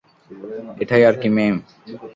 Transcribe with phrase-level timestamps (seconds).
[0.81, 1.55] এটাই আরকি, ম্যাম।